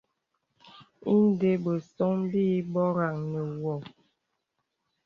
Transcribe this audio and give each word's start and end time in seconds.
Ìndə̀ 1.11 1.55
bəsōŋ 1.63 2.15
bì 2.31 2.43
bɔranə 2.71 3.41
wɔ. 3.63 3.73